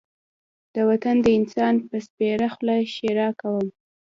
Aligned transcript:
د 0.73 0.75
وطن 0.89 1.15
د 1.21 1.27
انسان 1.39 1.73
په 1.87 1.95
سپېره 2.07 2.47
خوله 2.53 2.75
ښېرا 2.93 3.29
کوم. 3.41 3.67